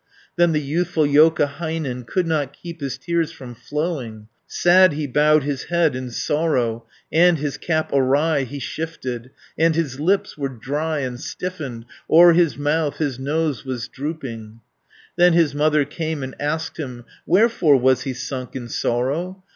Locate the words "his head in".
5.43-6.09